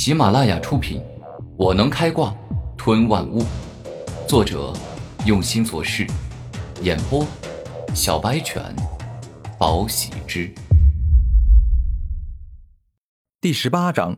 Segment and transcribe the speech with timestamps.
[0.00, 1.00] 喜马拉雅出品，
[1.56, 2.32] 《我能开挂
[2.76, 3.42] 吞万物》，
[4.28, 4.72] 作者
[5.26, 6.06] 用心做事，
[6.82, 7.26] 演播
[7.96, 8.62] 小白犬，
[9.58, 10.54] 宝喜之。
[13.40, 14.16] 第十八章，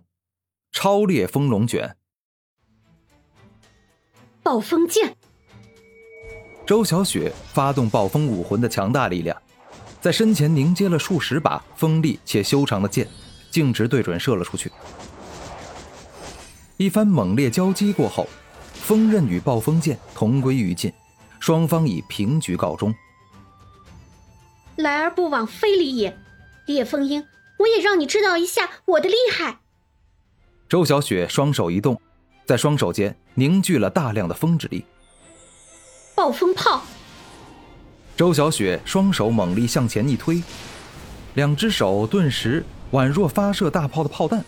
[0.71, 1.97] 超烈风龙卷。
[4.43, 5.17] 暴风剑。
[6.67, 9.35] 周小雪发动暴风武魂的强大力量，
[9.99, 13.09] 在身前凝结了数十把锋利且修长的剑，
[13.51, 14.71] 径直对准射了出去。
[16.81, 18.27] 一番猛烈交击过后，
[18.73, 20.91] 锋刃与暴风剑同归于尽，
[21.39, 22.95] 双方以平局告终。
[24.77, 26.17] 来而不往非礼也，
[26.65, 27.23] 烈风鹰，
[27.59, 29.59] 我也让你知道一下我的厉害。
[30.71, 32.01] 周小雪双手一动，
[32.47, 34.87] 在双手间凝聚了大量的风之力。
[36.15, 36.81] 暴风炮。
[38.17, 40.43] 周小雪双手猛力向前一推，
[41.35, 44.43] 两只手顿时宛若发射大炮的炮弹，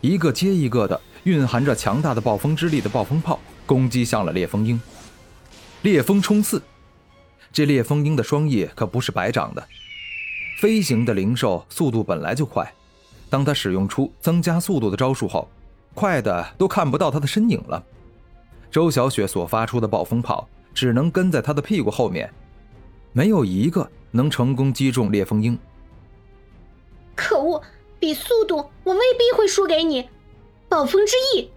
[0.00, 1.00] 一个接一个的。
[1.24, 4.80] 蕴含着强大的暴风之力的暴风炮攻击向了烈风鹰，
[5.82, 6.62] 烈风冲刺。
[7.52, 9.68] 这烈风鹰的双翼可不是白长的，
[10.58, 12.72] 飞行的灵兽速度本来就快，
[13.28, 15.46] 当他使用出增加速度的招数后，
[15.92, 17.84] 快的都看不到他的身影了。
[18.70, 22.32] 周小雪所发出的暴风炮只能跟在他的屁股后面，
[23.12, 25.58] 没有一个能成功击中烈风鹰。
[27.14, 27.62] 可恶，
[27.98, 30.08] 比速度我未必会输给你。
[30.68, 31.50] 暴风之翼。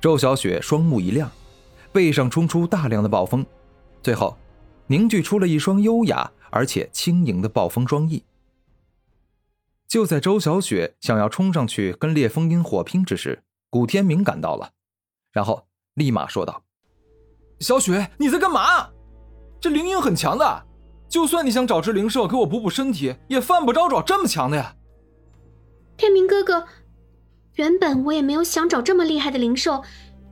[0.00, 1.30] 周小雪双目一亮，
[1.92, 3.44] 背上冲出大量的暴风，
[4.02, 4.36] 最后
[4.86, 8.22] 凝聚出了一双优雅而且轻盈的暴风双翼。
[9.86, 14.72] 就在周小雪想要冲上去跟烈风鹰火拼之时，古天明赶到了，
[15.30, 16.62] 然后立马说道
[17.60, 18.90] ：“小雪，你在干嘛？
[19.60, 20.66] 这灵鹰很强的，
[21.08, 24.74] 就算你想找只灵兽给我补补身体，也犯不着找这么强的呀。”
[25.96, 26.66] 天明哥哥。
[27.54, 29.84] 原本我也没有想找这么厉害的灵兽，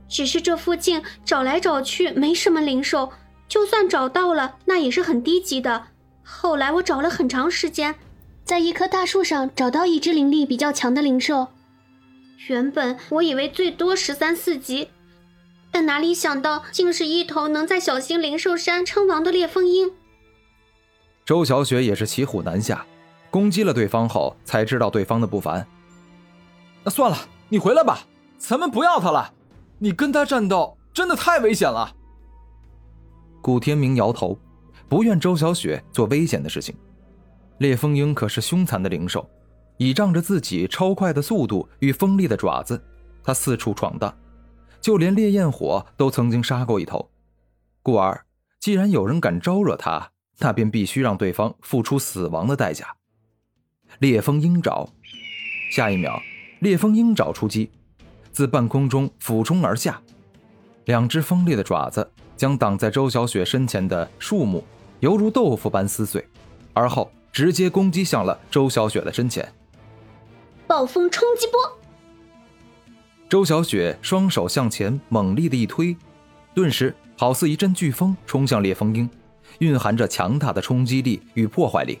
[0.09, 3.13] 只是这附近找来找去没什么灵兽，
[3.47, 5.87] 就算找到了，那也是很低级的。
[6.21, 7.95] 后来我找了很长时间，
[8.43, 11.47] 在一棵大树上找到一只灵力比较强的灵兽。
[12.47, 14.89] 原本我以为最多十三四级，
[15.71, 19.93] 但哪里想到竟是一头能在小星灵兽山称王的烈风鹰。
[21.25, 22.85] 周小雪也是骑虎难下，
[23.33, 25.65] 攻击了对方后才知道对方的不凡。
[26.83, 27.17] 那算了，
[27.49, 28.01] 你回来吧，
[28.37, 29.33] 咱们不要他了。
[29.79, 31.95] 你跟他战斗真的太危险了。
[33.41, 34.37] 古天明摇头，
[34.87, 36.75] 不愿周小雪做危险的事情。
[37.57, 39.27] 烈风鹰可是凶残的灵兽，
[39.77, 42.79] 倚仗着自己超快的速度与锋利的爪子，
[43.23, 44.15] 他四处闯荡，
[44.79, 47.09] 就连烈焰火都曾经杀过一头。
[47.81, 48.25] 故而，
[48.59, 52.95] 既然有人敢招惹他，那便必须让对方付出死亡的代价。
[53.99, 54.89] 烈风鹰爪，
[55.71, 56.21] 下一秒。
[56.59, 57.69] 烈风鹰爪出击，
[58.31, 60.01] 自半空中俯冲而下，
[60.85, 64.63] 两只锋利的爪子将挡在周小雪身前的树木
[65.01, 66.25] 犹如豆腐般撕碎，
[66.71, 69.53] 而后直接攻击向了周小雪的身前。
[70.65, 71.79] 暴风冲击波！
[73.27, 75.97] 周小雪双手向前猛力的一推，
[76.53, 79.09] 顿时好似一阵飓风冲向烈风鹰，
[79.59, 81.99] 蕴含着强大的冲击力与破坏力。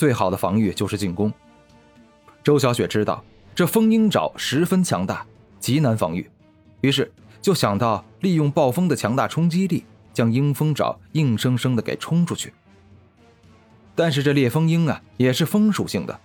[0.00, 1.30] 最好的防御就是进攻。
[2.42, 3.22] 周小雪知道
[3.54, 5.26] 这风鹰爪十分强大，
[5.58, 6.26] 极难防御，
[6.80, 7.12] 于是
[7.42, 9.84] 就想到利用暴风的强大冲击力，
[10.14, 12.54] 将鹰风爪硬生生的给冲出去。
[13.94, 16.18] 但是这烈风鹰啊，也是风属性的，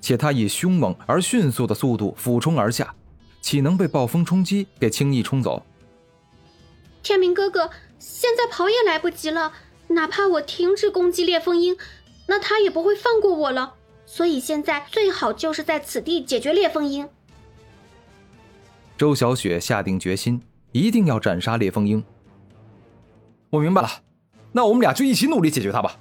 [0.00, 2.92] 且它以凶猛而迅速的速度俯冲而下，
[3.40, 5.64] 岂能被暴风冲击给轻易冲走？
[7.04, 7.70] 天明哥哥，
[8.00, 9.52] 现在跑也来不及了，
[9.86, 11.76] 哪怕我停止攻击烈风鹰，
[12.28, 13.74] 那他也不会放过我了。
[14.06, 17.08] 所以现在最好就是在此地解决烈风鹰。
[18.96, 20.40] 周小雪下定决心，
[20.72, 22.02] 一定要斩杀烈风鹰。
[23.50, 23.88] 我明白了，
[24.52, 25.98] 那我们俩就一起努力解决他吧。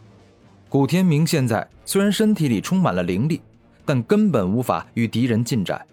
[0.69, 3.41] 古天明现在虽然身体里充满了灵力，
[3.85, 5.85] 但根本无法与敌人近战，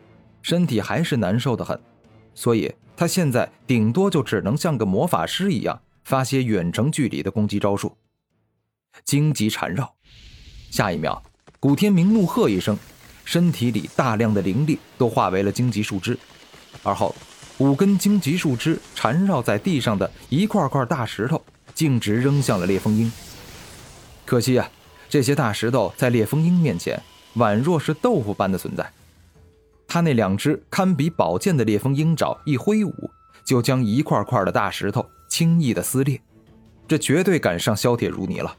[0.43, 1.79] 身体还是难受的很，
[2.35, 7.97] 所以他现在顶多就只能像个魔法师一样，发些远程距离的攻击招数。
[9.05, 9.94] 荆棘缠绕，
[10.75, 11.23] 下一秒。
[11.61, 12.76] 古天明怒喝一声，
[13.25, 16.19] 身体里大量的灵力都化为了荆棘树枝，
[16.82, 17.15] 而后
[17.59, 21.41] 五根荆棘树枝缠绕在地上的一块块大石头，
[21.76, 23.12] 径直扔向了烈风鹰。
[24.26, 24.69] 可惜啊，
[25.09, 27.00] 这些大石头在烈风鹰面前
[27.37, 28.91] 宛若是豆腐般的存在。
[29.87, 32.93] 他那两只堪比宝剑的烈风鹰爪一挥舞，
[33.44, 36.21] 就将一块块的大石头轻易的撕裂，
[36.88, 38.56] 这绝对赶上削铁如泥了。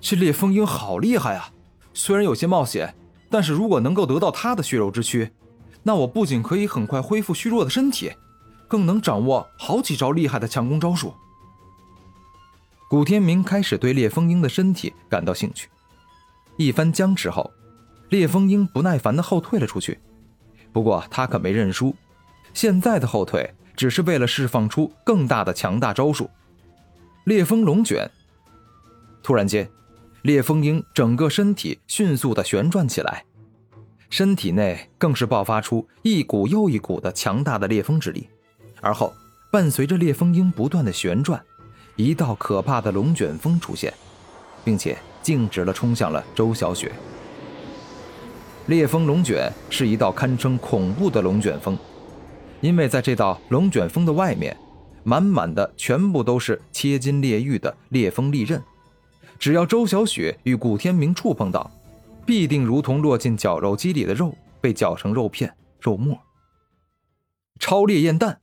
[0.00, 1.50] 这烈风鹰好厉害啊！
[1.92, 2.94] 虽然有些冒险，
[3.30, 5.32] 但是如果能够得到他的血肉之躯，
[5.82, 8.12] 那我不仅可以很快恢复虚弱的身体，
[8.68, 11.14] 更能掌握好几招厉害的强攻招数。
[12.88, 15.68] 古天明开始对烈风鹰的身体感到兴趣。
[16.56, 17.50] 一番僵持后，
[18.10, 19.98] 烈风鹰不耐烦地后退了出去。
[20.72, 21.94] 不过他可没认输，
[22.54, 26.30] 现在的后退只是为了释放出更大的强大招数——
[27.24, 28.08] 烈风龙卷。
[29.22, 29.68] 突然间，
[30.26, 33.24] 烈风鹰整个身体迅速地旋转起来，
[34.10, 38.28] 身体内更是爆发出一股又一股的强大的烈风之力。
[38.80, 39.14] 而后，
[39.52, 41.40] 伴随着烈风鹰不断的旋转，
[41.94, 43.94] 一道可怕的龙卷风出现，
[44.64, 46.90] 并且径直了冲向了周小雪。
[48.66, 51.78] 烈风龙卷是一道堪称恐怖的龙卷风，
[52.60, 54.56] 因为在这道龙卷风的外面，
[55.04, 58.60] 满满的全部都是切金裂玉的裂风利刃，
[59.38, 61.70] 只要周小雪与古天明触碰到，
[62.24, 66.18] 必定如同落进绞肉机里的肉被绞成肉片、肉末。
[67.58, 68.40] 超烈焰弹，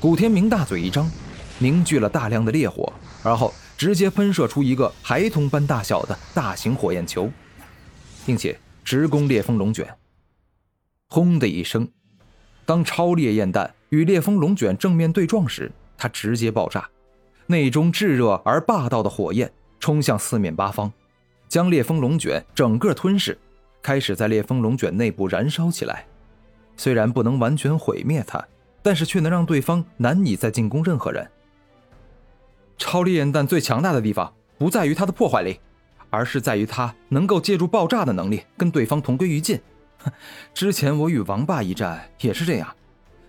[0.00, 1.10] 古天明大嘴一张。
[1.58, 7.30] 凝聚了大量的烈火，而后直接喷射出一个孩童般大小的大型火焰球，
[8.26, 9.86] 并且直攻烈风龙卷。
[11.08, 11.88] 轰的一声，
[12.66, 16.88] 当超烈焰弹与烈风龙卷正面对撞时，它直接爆炸，
[17.46, 19.52] 内中炙热而霸道的火焰
[19.82, 20.92] 冲向四面八方，
[21.48, 23.36] 将烈风龙卷整个吞噬，
[23.82, 26.06] 开始在烈风龙卷内部燃烧起来。
[26.76, 28.40] 虽然不能完全毁灭它，
[28.80, 31.28] 但是却能让对方难以再进攻任何人。
[32.78, 35.58] 超烈焰弹最强大的地方不在于它的破坏力，
[36.10, 39.60] 而是在于它能够借助爆炸的能力跟对方同归于尽。
[40.54, 42.72] 之前我与王霸一战也是这样，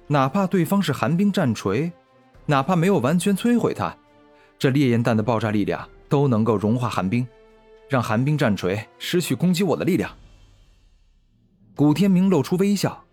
[0.06, 1.92] 哪怕对方是寒冰战锤，
[2.46, 3.98] 哪怕没有完全摧毁它，
[4.60, 7.28] 这烈焰弹的爆炸力量都能够融化寒冰，
[7.90, 10.16] 让寒冰战锤失去攻击我的力量。
[11.76, 13.04] 古天明露出微笑，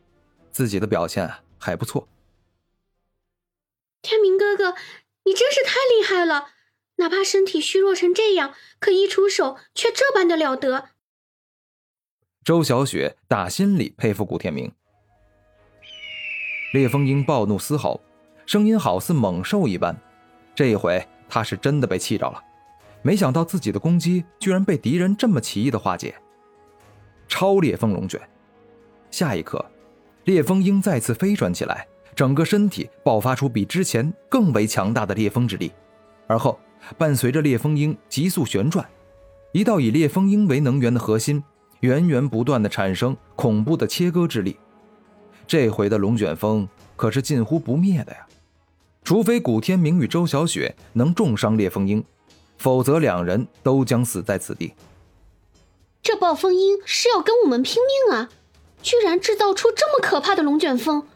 [0.52, 2.06] 自己的表现还不错。
[4.02, 4.76] 天明哥哥。
[5.24, 6.48] 你真是太厉害了，
[6.96, 10.90] 哪怕身体虚弱成这样，可一出手却这般的了得。
[12.44, 14.70] 周小雪打心里佩服古天明。
[16.74, 18.02] 烈风鹰暴怒嘶吼，
[18.44, 19.96] 声音好似猛兽一般。
[20.54, 22.42] 这一回他是真的被气着了，
[23.02, 26.14] 没想到自己的攻击居然被敌人这么奇异的化解。
[27.28, 28.20] 超烈风龙卷，
[29.10, 29.64] 下一刻，
[30.24, 31.86] 烈风鹰再次飞转起来。
[32.16, 35.72] 整个身体爆发出比之前更为强大的烈风之力，
[36.26, 36.58] 而后
[36.98, 38.86] 伴随着烈风鹰急速旋转，
[39.52, 41.42] 一道以烈风鹰为能源的核心
[41.80, 44.58] 源源不断的产生恐怖的切割之力。
[45.46, 48.26] 这回的龙卷风可是近乎不灭的呀！
[49.02, 52.04] 除非古天明与周小雪能重伤烈风鹰，
[52.60, 54.74] 否则两人都将死在此地。
[56.02, 58.28] 这暴风鹰是要跟我们拼命啊！
[58.82, 61.06] 居然制造出这么可怕的龙卷风！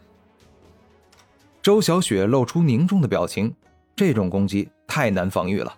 [1.61, 3.55] 周小雪露出凝重的表情，
[3.95, 5.77] 这种攻击太难防御了。